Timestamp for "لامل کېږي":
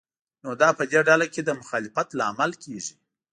2.19-2.95